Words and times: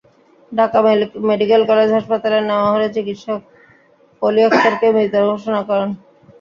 Dhaka 0.51 0.79
medical 1.27 1.61
college 1.69 1.89
হাসপাতালে 1.97 2.39
নেওয়া 2.43 2.67
হলে 2.73 2.87
চিকিৎসক 2.95 3.39
পলি 4.21 4.41
আক্তারকে 4.47 4.87
মৃত 4.95 5.13
ঘোষণা 5.29 5.61
করেন। 5.69 5.89